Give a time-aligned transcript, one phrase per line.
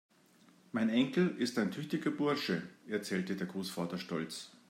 [0.71, 4.49] Mein Enkel ist ein tüchtiger Bursche, erzählte der Großvater stolz.